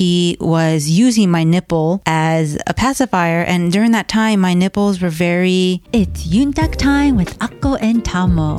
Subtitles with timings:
[0.00, 3.42] he was using my nipple as a pacifier.
[3.42, 5.82] And during that time, my nipples were very.
[5.92, 8.58] It's Yuntaku time with Akko and Tamo.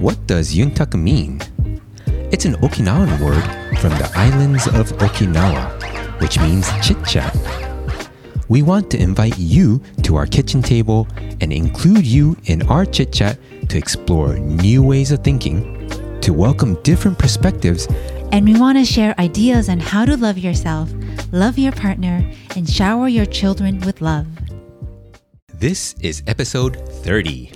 [0.00, 1.40] What does Yuntaku mean?
[2.32, 3.44] It's an Okinawan word
[3.78, 7.32] from the islands of Okinawa, which means chit chat.
[8.48, 11.06] We want to invite you to our kitchen table
[11.40, 13.38] and include you in our chit chat
[13.68, 15.88] to explore new ways of thinking,
[16.22, 17.86] to welcome different perspectives,
[18.30, 20.90] And we want to share ideas on how to love yourself,
[21.32, 24.26] love your partner, and shower your children with love.
[25.54, 27.50] This is episode 30.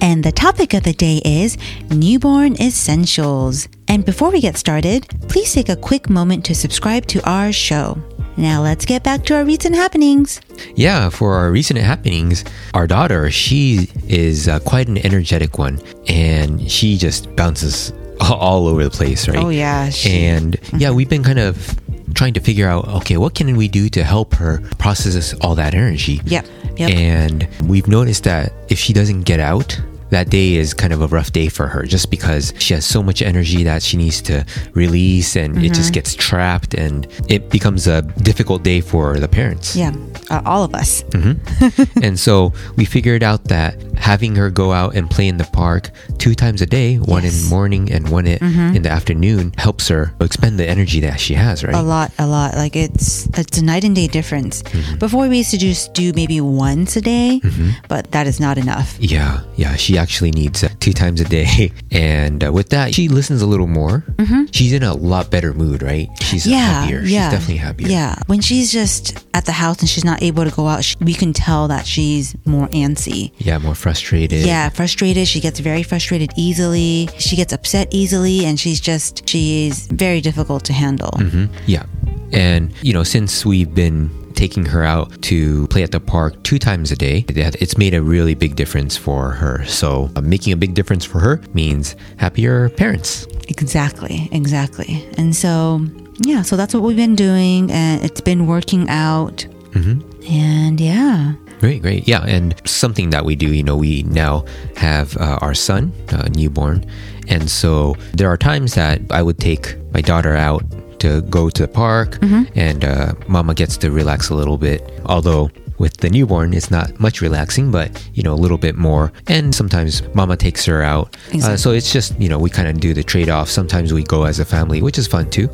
[0.00, 1.56] And the topic of the day is
[1.90, 3.68] newborn essentials.
[3.88, 8.00] And before we get started, please take a quick moment to subscribe to our show.
[8.36, 10.40] Now let's get back to our recent happenings.
[10.76, 16.70] Yeah, for our recent happenings, our daughter, she is uh, quite an energetic one and
[16.70, 19.38] she just bounces all over the place, right?
[19.38, 20.96] Oh, yeah, and yeah, mm-hmm.
[20.96, 21.78] we've been kind of
[22.14, 25.74] trying to figure out okay, what can we do to help her process all that
[25.74, 26.20] energy?
[26.24, 26.90] Yep, yep.
[26.90, 31.06] And we've noticed that if she doesn't get out, that day is kind of a
[31.08, 34.44] rough day for her just because she has so much energy that she needs to
[34.74, 35.74] release and it Mm-hmm.
[35.74, 39.76] just gets trapped and it becomes a difficult day for the parents.
[39.76, 39.92] Yeah,
[40.30, 41.04] uh, all of us.
[42.02, 45.90] and so we figured out that having her go out and play in the park
[46.18, 48.38] two times a day, one in the morning and one i-
[48.74, 51.74] in the afternoon, helps her expend the energy that she has, right?
[51.74, 52.54] A lot, a lot.
[52.54, 54.62] Like it's it's a night and day difference.
[54.98, 57.40] Before we used to just do maybe once a day,
[57.88, 58.96] but that is not enough.
[58.98, 61.72] Yeah, yeah, she actually needs uh, two times a day.
[61.90, 64.04] And uh, with that, she listens a little more.
[64.52, 66.08] She's in a lot better mood, right?
[66.22, 67.00] She's yeah, happier.
[67.00, 67.88] yeah, She's definitely happier.
[67.88, 70.96] Yeah, when she's just at the house and she's not able to go out, she,
[71.00, 73.32] we can tell that she's more antsy.
[73.38, 74.44] Yeah, more frustrated.
[74.46, 75.26] Yeah, frustrated.
[75.26, 77.08] She gets very frustrated easily.
[77.18, 81.10] She gets upset easily, and she's just she's very difficult to handle.
[81.16, 81.84] Mhm, Yeah.
[82.32, 86.58] And, you know, since we've been taking her out to play at the park two
[86.58, 89.64] times a day, it's made a really big difference for her.
[89.66, 93.26] So, uh, making a big difference for her means happier parents.
[93.48, 95.04] Exactly, exactly.
[95.18, 95.80] And so,
[96.20, 99.44] yeah, so that's what we've been doing, and it's been working out.
[99.74, 102.06] And yeah, Great, great.
[102.06, 102.22] Yeah.
[102.24, 104.44] And something that we do, you know, we now
[104.76, 106.86] have uh, our son, uh, newborn.
[107.26, 110.62] And so there are times that I would take my daughter out
[111.00, 112.18] to go to the park
[112.54, 114.82] and uh, mama gets to relax a little bit.
[115.06, 119.12] Although with the newborn, it's not much relaxing, but, you know, a little bit more.
[119.28, 121.16] And sometimes mama takes her out.
[121.32, 123.48] Uh, so it's just, you know, we kind of do the trade off.
[123.48, 125.48] Sometimes we go as a family, which is fun too.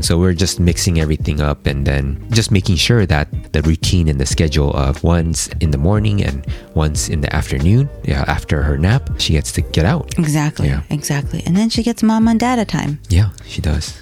[0.00, 4.18] So we're just mixing everything up and then just making sure that the routine and
[4.18, 8.78] the schedule of once in the morning and once in the afternoon, yeah, after her
[8.78, 10.18] nap, she gets to get out.
[10.18, 10.82] exactly, Yeah.
[10.88, 11.42] exactly.
[11.44, 12.98] And then she gets mama and dada time.
[13.10, 13.92] Yeah, she does.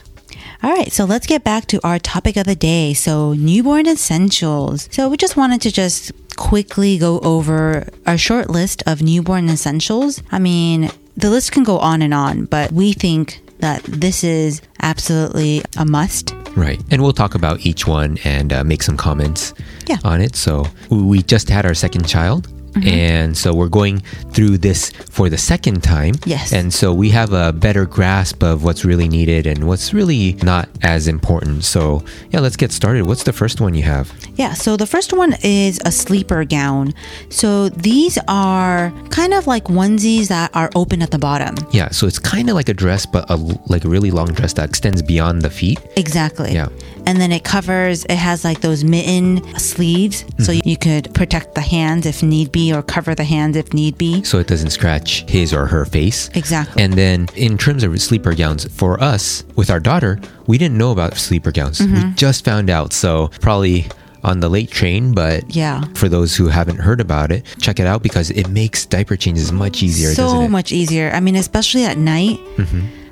[0.63, 2.93] All right, so let's get back to our topic of the day.
[2.93, 4.89] So, newborn essentials.
[4.91, 10.21] So, we just wanted to just quickly go over a short list of newborn essentials.
[10.33, 14.61] I mean, the list can go on and on, but we think that this is
[14.83, 16.35] absolutely a must.
[16.57, 16.81] Right.
[16.91, 19.55] And we'll talk about each one and uh, make some comments
[19.87, 19.99] Yeah.
[20.05, 20.35] on it.
[20.35, 22.49] So we just had our second child.
[22.79, 22.89] Mm-hmm.
[22.89, 24.01] And so we're going
[24.33, 26.15] through this for the second time.
[26.25, 26.53] Yes.
[26.53, 30.69] And so we have a better grasp of what's really needed and what's really not
[30.83, 31.65] as important.
[31.65, 33.07] So, yeah, let's get started.
[33.07, 34.13] What's the first one you have?
[34.37, 36.95] Yeah, so the first one is a sleeper gown.
[37.29, 41.57] So, these are kind of like onesies that are open at the bottom.
[41.73, 43.37] Yeah, so it's kind of like a dress, but a,
[43.67, 45.81] like a really long dress that extends beyond the feet.
[45.97, 46.53] Exactly.
[46.53, 46.69] Yeah.
[47.09, 50.25] And then it covers, it has like those mitten sleeves.
[50.39, 50.69] So Mm-hmm.
[50.69, 54.23] you could protect the hands if need be or cover the hands if need be.
[54.25, 56.29] so it doesn't scratch his or her face.
[56.35, 56.83] Exactly.
[56.83, 60.93] And then in terms of sleeper gowns, for us, with our daughter, we didn't know
[60.93, 61.79] about sleeper gowns.
[61.81, 62.09] Mm-hmm.
[62.11, 62.93] We just found out.
[62.93, 63.87] So probably
[64.25, 65.85] on the late train, but Yeah.
[65.95, 69.53] for those who haven't heard about it, check it out because it makes diaper changes
[69.53, 70.43] much easier, doesn't so it?
[70.45, 70.53] Mm-hmm.
[70.53, 71.11] much easier.
[71.15, 72.39] I mean, especially at night.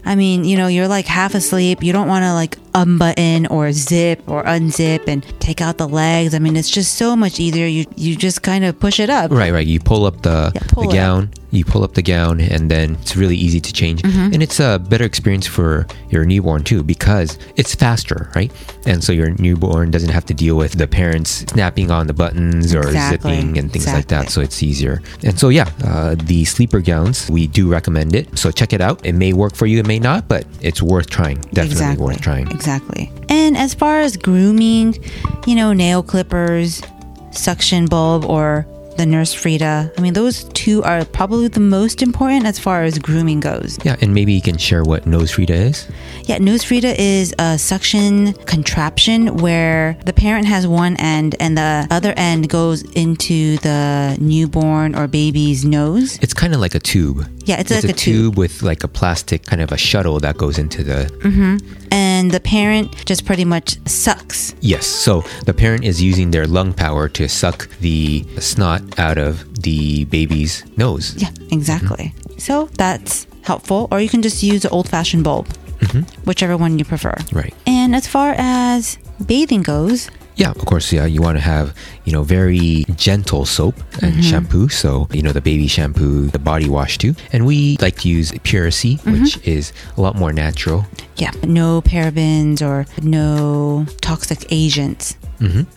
[0.04, 1.82] I mean, you know, you're like half asleep.
[1.82, 6.34] You don't want to like unbutton or zip or unzip and take out the legs.
[6.34, 7.66] I mean, it's just so much easier.
[7.66, 9.30] You you just kind of push it up.
[9.30, 9.66] Right, right.
[9.66, 11.04] You pull up the, Yeah, pull the it up.
[11.04, 14.02] gown, you pull up the gown, and then it's really easy to change.
[14.02, 14.34] Mm-hmm.
[14.34, 18.52] And it's a better experience for your newborn too because it's faster, right?
[18.86, 22.74] And so your newborn doesn't have to deal with the parents snapping on the buttons
[22.74, 24.30] or Exactly, zipping and things like that.
[24.30, 25.02] So it's easier.
[25.24, 28.38] And so, yeah, uh, the sleeper gowns, we do recommend it.
[28.38, 29.04] So check it out.
[29.04, 31.38] It may work for you, it may not, but it's worth trying.
[31.52, 32.04] Definitely exactly.
[32.04, 32.50] worth trying.
[32.66, 33.12] Exactly.
[33.28, 34.98] And as far as grooming,
[35.46, 36.82] you know, nail clippers,
[37.30, 38.66] suction bulb, or
[38.96, 42.98] the nose Frida, I mean, those two are probably the most important as far as
[42.98, 43.78] grooming goes.
[43.84, 45.86] Yeah, and maybe you can share what nose Frida is.
[46.24, 51.86] Yeah, nose Frida is a suction contraption where the parent has one end and the
[51.90, 56.18] other end goes into the newborn or baby's nose.
[56.20, 57.28] It's kind of like a tube.
[57.44, 60.36] Yeah, it's, It's like a, tube with like a plastic kind of a shuttle that
[60.36, 61.08] goes into the.
[61.22, 64.54] And the parent just pretty much sucks.
[64.60, 69.62] Yes, so the parent is using their lung power to suck the snot out of
[69.62, 71.14] the baby's nose.
[71.16, 72.12] Yeah, exactly.
[72.14, 72.38] Mm-hmm.
[72.38, 73.88] So that's helpful.
[73.90, 75.46] Or you can just use an old fashioned bulb,
[75.80, 76.02] mm-hmm.
[76.24, 77.14] whichever one you prefer.
[77.32, 77.54] Right.
[77.66, 80.92] And as far as bathing goes, Yeah, of course.
[80.92, 81.74] Yeah, you want to have
[82.04, 84.20] you know very gentle soap and mm-hmm.
[84.20, 84.68] shampoo.
[84.68, 88.32] So you know the baby shampoo, the body wash too, and we like to use
[88.42, 90.84] Puracy, which is a lot more natural.
[91.16, 95.16] Yeah, no parabens or no toxic agents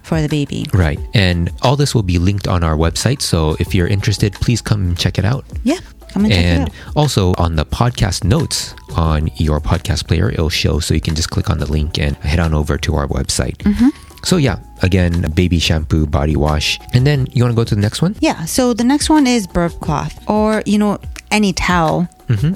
[0.03, 0.65] for the baby.
[0.73, 3.21] Right, and all this will be linked on our website.
[3.21, 5.45] So if you're interested, please come check it out.
[5.63, 6.97] Yeah, come and check and it out.
[6.97, 10.79] also on the podcast notes on your podcast player, it'll show.
[10.79, 13.57] So you can just click on the link and head on over to our website.
[13.57, 13.89] Mm-hmm.
[14.23, 17.81] So yeah, again, baby shampoo, body wash, and then you want to go to the
[17.81, 18.15] next one.
[18.19, 20.99] Yeah, so the next one is burp cloth or, you know,
[21.31, 22.09] any towel,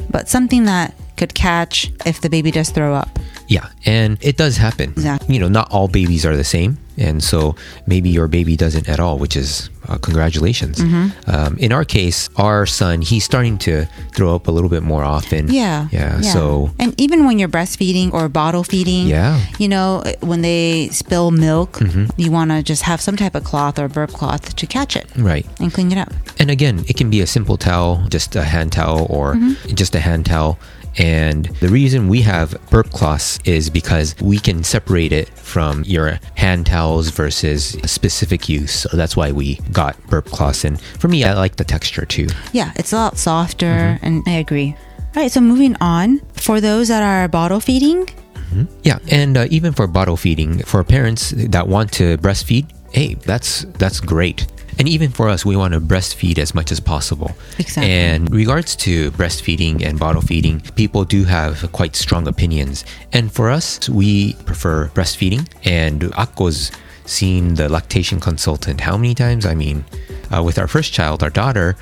[0.09, 0.93] but something that
[1.23, 3.07] could catch if the baby does throw up.
[3.47, 4.89] Yeah, and it does happen.
[4.91, 5.35] Exactly.
[5.35, 7.55] You know, not all babies are the same, and so
[7.87, 10.79] maybe your baby doesn't at all, which is uh, congratulations.
[10.79, 11.29] Mm-hmm.
[11.29, 13.85] Um, in our case, our son he's starting to
[14.15, 15.51] throw up a little bit more often.
[15.51, 15.87] Yeah.
[15.91, 16.21] yeah.
[16.21, 19.39] So and even when you're breastfeeding or bottle feeding, Yeah.
[19.59, 22.05] you know, when they spill milk, Mm-hmm.
[22.19, 25.07] you want to just have some type of cloth or burp cloth to catch it
[25.17, 26.11] right, and clean it up.
[26.39, 29.75] and again, it can be a simple towel, just a hand towel, or Mm-hmm.
[29.75, 30.57] just a hand towel.
[30.99, 36.19] And the reason we have burp cloths is because we can separate it from your
[36.35, 38.71] hand towels versus a specific use.
[38.89, 40.63] So that's why we got burp cloths.
[40.63, 42.27] And for me, I like the texture too.
[42.53, 43.65] Yeah, it's a lot softer,
[43.99, 44.05] Mm-hmm.
[44.05, 44.75] and I agree.
[45.15, 46.19] All right, so moving on.
[46.33, 48.07] For those that are bottle feeding,
[48.83, 53.65] Yeah, and uh, even for bottle feeding, for parents that want to breastfeed, hey, that's
[53.79, 54.45] that's great.
[54.79, 57.31] And even for us, we want to breastfeed as much as possible.
[57.59, 57.91] Exactly.
[57.93, 62.83] And regards to breastfeeding and bottle feeding, people do have quite strong opinions.
[63.11, 65.47] And for us, we prefer breastfeeding.
[65.63, 66.71] And Akko's
[67.05, 69.45] seen the lactation consultant how many times?
[69.45, 69.85] I mean,
[70.33, 71.75] uh, with our first child, our daughter,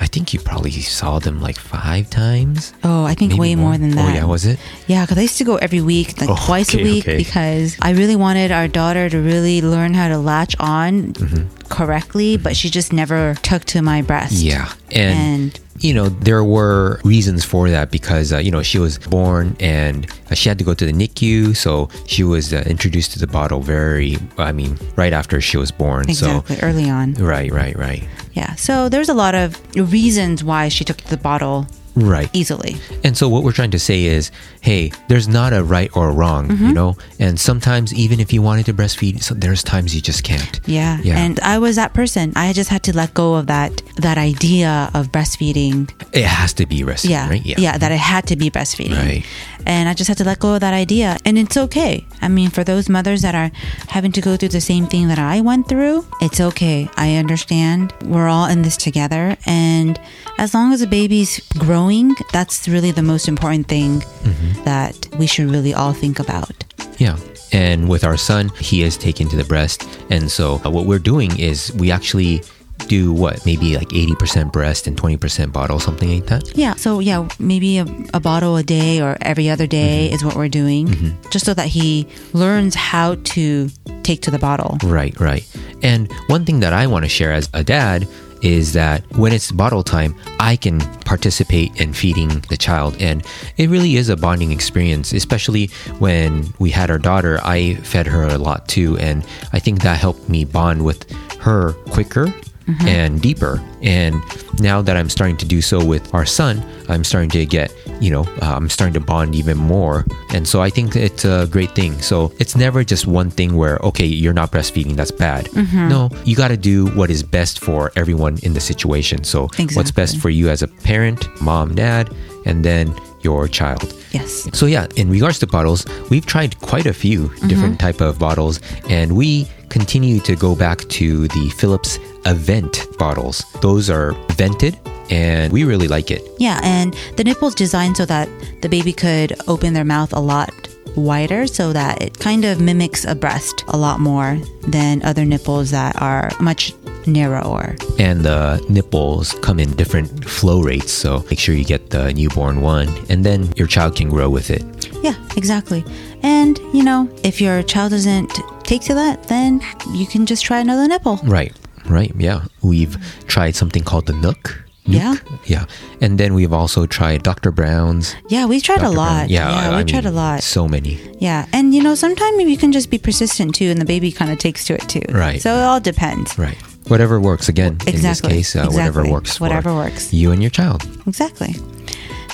[0.00, 2.72] I think you probably saw them like five times.
[2.84, 3.76] oh, I think Maybe way more.
[3.76, 4.08] than that.
[4.10, 4.58] Oh yeah, was it?
[4.86, 7.16] Yeah, because I used to go every week, like Oh, twice a week, okay.
[7.16, 11.57] because I really wanted our daughter to really learn how to latch on Mm-hmm.
[11.68, 14.32] Correctly, but she just never took to my breast.
[14.32, 15.18] Yeah, and,
[15.54, 19.56] And- you know there were reasons for that because uh, you know she was born
[19.60, 23.20] and uh, she had to go to the NICU, so she was uh, introduced to
[23.20, 26.08] the bottle very, I mean, right after she was born.
[26.08, 27.14] Exactly, early on.
[27.14, 29.56] Right, right, right, Yeah, so there's a lot of
[29.92, 31.68] reasons why she took to the bottle
[32.02, 32.30] right.
[32.32, 32.76] easily.
[33.04, 34.30] And so what we're trying to say is,
[34.60, 36.66] hey, there's not a right or a wrong, Mm-hmm.
[36.68, 36.96] you know.
[37.18, 40.60] And sometimes even if you wanted to breastfeed, so there's times you just can't.
[40.66, 40.98] Yeah.
[41.02, 41.18] Yeah.
[41.18, 42.32] And I was that person.
[42.36, 45.90] I just had to let go of that that idea of breastfeeding.
[46.12, 47.28] It has to be breastfeeding, Yeah.
[47.28, 47.44] right?
[47.44, 47.78] Yeah.
[47.78, 48.96] that it had to be breastfeeding.
[48.96, 49.24] Right.
[49.68, 51.18] And I just had to let go of that idea.
[51.26, 52.06] And it's okay.
[52.22, 53.50] I mean, for those mothers that are
[53.88, 56.88] having to go through the same thing that I went through, it's okay.
[56.96, 57.92] I understand.
[58.04, 59.36] We're all in this together.
[59.46, 60.00] And
[60.38, 64.64] as long as the baby's growing, that's really the most important thing Mm-hmm.
[64.64, 66.52] that we should really all think about.
[66.98, 67.16] Yeah.
[67.52, 69.88] And with our son, he is taken to the breast.
[70.10, 72.42] And so uh, what we're doing is we actually
[72.86, 73.44] do what?
[73.44, 76.56] Maybe like 80% breast and 20% bottle, something like that.
[76.56, 76.74] Yeah.
[76.74, 80.14] So yeah, maybe a, a bottle a day or every other day mm-hmm.
[80.14, 81.30] is what we're doing, mm-hmm.
[81.30, 83.68] just so that he learns how to
[84.02, 84.78] take to the bottle.
[84.82, 85.46] Right, right.
[85.82, 88.08] And one thing that I want to share as a dad
[88.42, 92.96] is that when it's bottle time, I can participate in feeding the child.
[93.00, 93.24] And
[93.56, 95.66] it really is a bonding experience, especially
[95.98, 97.40] when we had our daughter.
[97.42, 98.96] I fed her a lot too.
[98.98, 102.32] And I think that helped me bond with her quicker
[102.80, 103.62] and deeper.
[103.82, 104.20] And
[104.60, 108.10] now that I'm starting to do so with our son, I'm starting to get, you
[108.10, 110.04] know, uh, I'm starting to bond even more.
[110.34, 112.00] And so I think it's a great thing.
[112.02, 115.48] So it's never just one thing where, okay, you're not breastfeeding, that's bad.
[115.88, 119.24] No, you got to do what is best for everyone in the situation.
[119.24, 122.12] So what's best for you as a parent, mom, dad,
[122.46, 123.94] and then your child.
[124.12, 124.48] Yes.
[124.52, 127.86] So yeah, in regards to bottles, we've tried quite a few different mm-hmm.
[127.86, 133.44] type of bottles, and we continue to go back to the Philips Avent bottles.
[133.60, 134.78] Those are vented,
[135.10, 136.22] and we really like it.
[136.38, 138.28] Yeah, and the nipple's designed so that
[138.62, 140.50] the baby could open their mouth a lot
[140.96, 145.70] wider so that it kind of mimics a breast a lot more than other nipples
[145.70, 146.72] that are much
[147.08, 147.76] narrower.
[147.98, 152.60] And the nipples come in different flow rates, so make sure you get the newborn
[152.60, 154.62] one, and then your child can grow with it.
[155.02, 155.84] Yeah, exactly.
[156.22, 158.32] And, you know, if your child doesn't
[158.64, 159.60] take to that, then
[159.94, 161.20] you can just try another nipple.
[161.24, 161.54] Right,
[161.88, 162.44] right, yeah.
[162.62, 162.96] We've
[163.26, 164.64] tried something called the NUK.
[164.84, 165.12] Yeah.
[165.12, 165.64] NUK, yeah.
[166.00, 167.52] And then we've also tried Dr.
[167.52, 168.16] Brown's.
[168.30, 169.28] Yeah, we've tried a lot.
[169.28, 169.28] Brown.
[169.28, 170.42] Yeah, I- we I tried a lot.
[170.42, 170.98] So many.
[171.20, 174.32] Yeah, and you know, sometimes you can just be persistent too, and the baby kind
[174.32, 175.02] of takes to it too.
[175.10, 175.40] Right.
[175.42, 176.36] So it all depends.
[176.38, 176.56] Right.
[176.88, 177.48] Whatever works.
[177.48, 179.12] Again, in this Exactly, case, uh, whatever exactly.
[179.12, 179.36] works.
[179.36, 180.12] For Whatever works.
[180.12, 180.82] You and your child.
[181.06, 181.54] Exactly.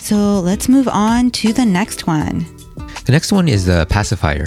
[0.01, 2.47] So let's move on to the next one.
[3.07, 4.47] The next one is the pacifier.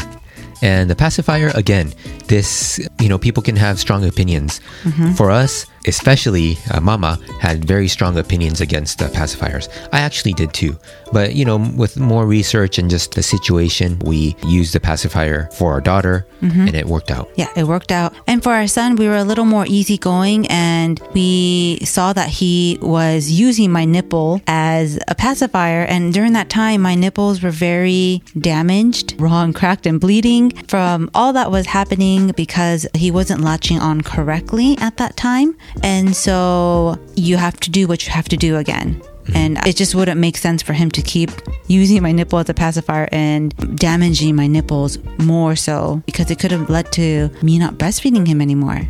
[0.61, 1.93] And the pacifier, again,
[2.27, 4.59] this, you know, people can have strong opinions.
[4.83, 5.13] Mm-hmm.
[5.13, 9.69] For us, especially uh, Mama had very strong opinions against uh, pacifiers.
[9.91, 10.77] I actually did too.
[11.11, 15.71] But, you know, with more research and just the situation, we used the pacifier for
[15.73, 16.67] our daughter Mm-hmm.
[16.67, 17.31] and it worked out.
[17.35, 18.13] Yeah, it worked out.
[18.27, 22.77] And for our son, we were a little more easygoing and we saw that he
[22.79, 25.81] was using my nipple as a pacifier.
[25.81, 31.09] And during that time, my nipples were very damaged, raw and cracked and bleeding from
[31.15, 35.57] all that was happening because he wasn't latching on correctly at that time.
[35.83, 39.01] And so you have to do what you have to do again.
[39.33, 41.31] And it just wouldn't make sense for him to keep
[41.67, 46.51] using my nipple as a pacifier and damaging my nipples more so because it could
[46.51, 48.81] have led to me not breastfeeding him anymore.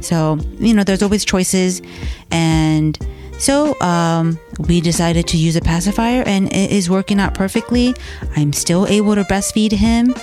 [0.00, 1.80] So, you know, there's always choices.
[2.30, 2.98] And
[3.38, 7.94] so um, we decided to use a pacifier and it is working out perfectly.
[8.36, 10.14] I'm still able to breastfeed him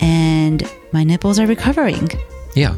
[0.00, 2.08] and my nipples are recovering.
[2.54, 2.76] Yeah.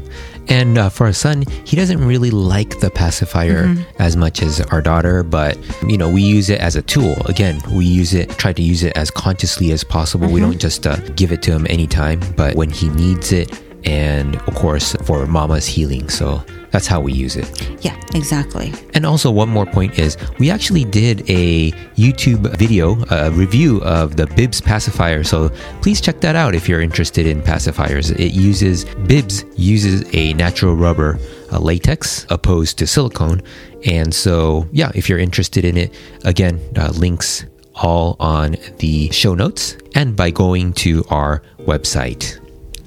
[0.49, 4.03] And uh, for our son, he doesn't really like the pacifier Mm-hmm.
[4.03, 7.17] as much as our daughter, but you know, we use it as a tool.
[7.27, 10.27] Again, we use it, try to use it as consciously as possible.
[10.29, 10.51] We Mm-hmm.
[10.51, 14.55] don't just uh, give it to him anytime, but when he needs it, and of
[14.55, 16.09] course, for mama's healing.
[16.09, 17.49] So that's how we use it.
[17.85, 18.73] Yeah, exactly.
[18.95, 24.17] And also, one more point is we actually did a YouTube video, a review of
[24.17, 25.25] the Bibs pacifier.
[25.25, 25.51] So
[25.83, 28.11] please check that out if you're interested in pacifiers.
[28.19, 31.19] It uses, Bibs uses a natural rubber
[31.51, 33.43] a latex opposed to silicone.
[33.87, 35.95] And so, yeah, if you're interested in it,
[36.25, 37.45] again, uh, links
[37.75, 42.39] all on the show notes and by going to our website.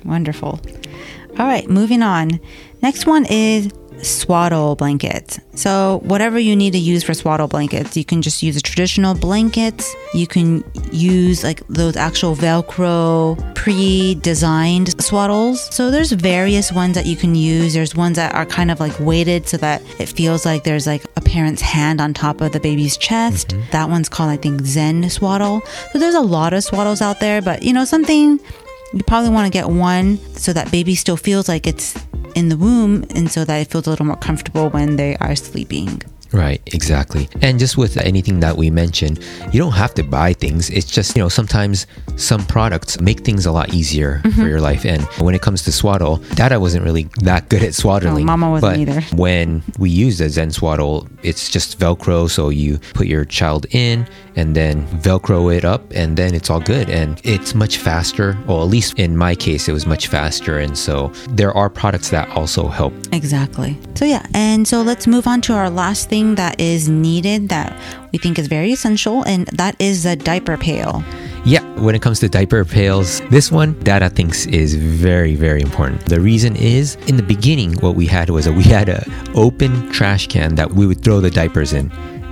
[0.06, 0.60] Wonderful.
[1.40, 2.40] All right, moving on.
[2.82, 3.70] Next one is
[4.04, 5.40] swaddle blankets.
[5.54, 9.14] So, whatever you need to use for swaddle blankets, you can just use a traditional
[9.14, 9.96] blankets.
[10.14, 15.72] You can use like those actual Velcro pre designed swaddles.
[15.72, 17.74] So, there's various ones that you can use.
[17.74, 21.04] There's ones that are kind of like weighted so that it feels like there's like
[21.16, 23.50] a parent's hand on top of the baby's chest.
[23.50, 23.72] Mm-hmm.
[23.72, 25.62] That one's called, I think, Zen swaddle.
[25.92, 28.40] So, there's a lot of swaddles out there, but you know, something
[28.94, 31.96] you probably want to get one so that baby still feels like it's
[32.36, 35.36] in the womb and so that it feels a little more comfortable when they are
[35.36, 36.02] sleeping.
[36.34, 37.28] Right, exactly.
[37.42, 39.20] And just with anything that we mentioned,
[39.52, 40.70] you don't have to buy things.
[40.70, 44.42] It's just, you know, sometimes some products make things a lot easier Mm-hmm.
[44.42, 44.86] for your life.
[44.86, 48.26] And when it comes to swaddle, Dada wasn't really that good at swaddling.
[48.26, 49.02] No, Mama wasn't but either.
[49.18, 52.30] When we use the Zen swaddle, it's just Velcro.
[52.30, 56.60] So you put your child in and then Velcro it up and then it's all
[56.60, 56.90] good.
[56.90, 58.38] And it's much faster.
[58.48, 60.60] Well, at least in my case, it was much faster.
[60.60, 62.94] And so there are products that also help.
[63.12, 63.78] Exactly.
[63.96, 64.26] So, yeah.
[64.34, 67.76] And so let's move on to our last thing that is needed that
[68.12, 71.04] we think is very essential, and that is the diaper pail.
[71.46, 76.06] Yeah, when it comes to diaper pails, this one Dada thinks is very, very important.
[76.06, 79.92] The reason is in the beginning, what we had was a we had a open
[79.92, 81.90] trash can that we would throw the diapers in,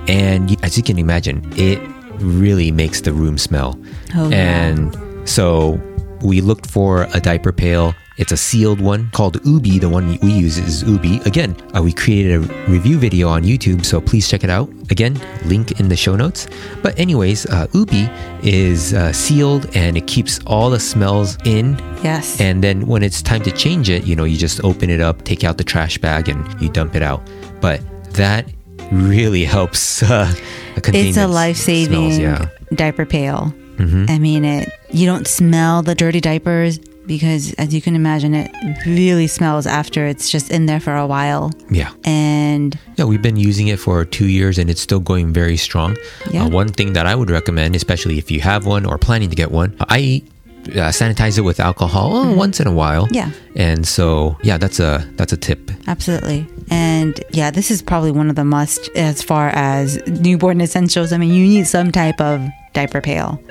[0.09, 1.79] and as you can imagine, it
[2.19, 3.79] really makes the room smell.
[4.15, 4.97] Oh, and
[5.29, 5.79] so
[6.23, 7.93] we looked for a diaper pail.
[8.17, 9.79] It's a sealed one called Ubbi.
[9.79, 11.25] The one we use is Ubbi.
[11.25, 12.39] Again, uh, we created a
[12.69, 14.67] review video on YouTube, so please check it out.
[14.89, 16.47] Again, link in the show notes.
[16.81, 18.11] But anyways, uh, Ubbi
[18.43, 21.77] is uh, sealed and it keeps all the smells in.
[22.03, 22.41] Yes.
[22.41, 25.23] And then when it's time to change it, you know, you just open it up,
[25.23, 27.21] take out the trash bag, and you dump it out.
[27.61, 27.81] But
[28.15, 28.49] that
[28.91, 30.03] really helps.
[30.03, 30.31] Uh,
[30.77, 32.48] it's a life saving Yeah.
[32.74, 33.53] diaper pail.
[33.77, 34.10] Mhm.
[34.10, 34.69] I mean, it.
[34.91, 38.51] You don't smell the dirty diapers because, as you can imagine, it
[38.86, 41.51] really smells after it's just in there for a while.
[41.69, 41.89] Yeah.
[42.03, 45.96] And Yeah, we've been using it for two years and it's still going very strong.
[46.31, 46.43] Yeah.
[46.46, 49.36] Uh, one thing that I would recommend, especially if you have one or planning to
[49.36, 50.24] get one, I
[50.71, 53.05] uh, sanitize it with alcohol uh, once in a while.
[53.05, 53.15] Mm-hmm.
[53.15, 53.31] Yeah.
[53.55, 55.71] And so, yeah, that's a that's a tip.
[55.88, 56.47] Absolutely.
[56.69, 61.11] And yeah, this is probably one of the must as far as newborn essentials.
[61.11, 62.41] I mean, you need some type of
[62.73, 63.41] diaper pail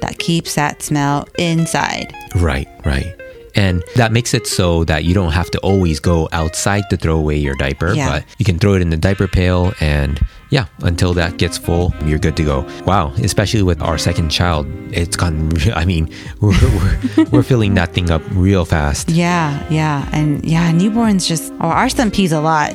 [0.00, 2.12] that keeps that smell inside.
[2.34, 3.14] Right, right.
[3.54, 7.16] And that makes it so that you don't have to always go outside to throw
[7.16, 8.10] away your diaper, Yeah.
[8.10, 11.92] but you can throw it in the diaper pail and yeah, until that gets full,
[12.04, 12.68] you're good to go.
[12.84, 15.52] Wow, especially with our second child, it's gone.
[15.74, 19.10] I mean, we're, we're, we're filling that thing up real fast.
[19.10, 20.08] Yeah, yeah.
[20.12, 22.74] And yeah, newborns just, oh, our son pees a lot.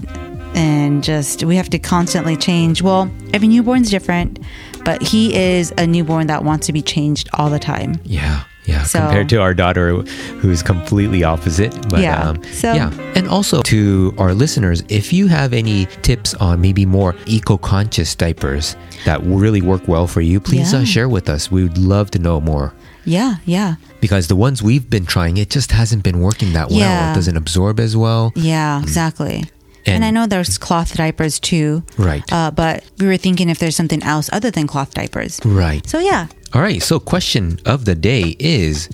[0.53, 2.81] And just, we have to constantly change.
[2.81, 4.37] Well, every newborn's different,
[4.83, 8.01] but he is a newborn that wants to be changed all the time.
[8.03, 8.43] Yeah.
[8.71, 10.01] Yeah, So- compared to our daughter,
[10.39, 11.73] who's completely opposite.
[11.89, 12.21] But Yeah.
[12.29, 16.85] um, So- yeah, and also to our listeners, if you have any tips on maybe
[16.85, 18.75] more eco-conscious diapers
[19.05, 21.51] that really work well for you, please uh, share with us.
[21.51, 22.73] We would love to know more
[23.03, 26.79] Yeah, yeah, because the ones we've been trying, it just hasn't been working that well.
[26.79, 27.11] Yeah.
[27.11, 28.31] It doesn't absorb as well.
[28.35, 29.45] yeah, exactly.
[29.87, 31.81] And, And- I know there's cloth diapers too.
[31.97, 32.23] Right.
[32.31, 35.39] Uh, but we were thinking if there's something else other than cloth diapers.
[35.43, 35.81] Right.
[35.89, 36.81] So yeah, All right.
[36.81, 38.89] So, question of the day is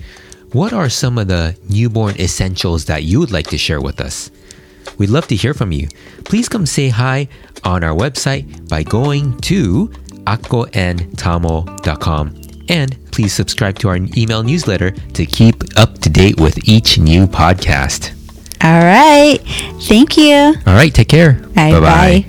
[0.52, 4.30] what are some of the newborn essentials that you would like to share with us?
[4.96, 5.88] We'd love to hear from you.
[6.24, 7.28] Please come say hi
[7.64, 9.88] on our website by going to
[10.24, 12.34] akkoandtamo.com.
[12.70, 17.26] And please subscribe to our email newsletter to keep up to date with each new
[17.26, 18.12] podcast.
[18.62, 19.38] all right.
[19.82, 20.54] Thank you.
[20.66, 20.92] All right.
[20.92, 21.34] Take care.
[21.54, 22.26] Bye bye.